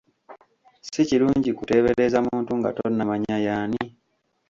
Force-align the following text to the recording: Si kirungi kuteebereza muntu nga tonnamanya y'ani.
Si 0.89 1.01
kirungi 1.09 1.49
kuteebereza 1.57 2.17
muntu 2.27 2.51
nga 2.59 2.69
tonnamanya 2.77 3.35
y'ani. 3.45 3.81